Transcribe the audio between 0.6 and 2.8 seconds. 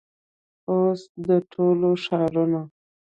او س د ټولو ښارونو